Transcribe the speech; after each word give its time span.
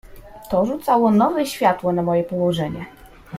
"To 0.49 0.65
rzucało 0.65 1.11
nowe 1.11 1.45
światło 1.45 1.93
na 1.93 2.01
moje 2.01 2.23
położenie." 2.23 2.85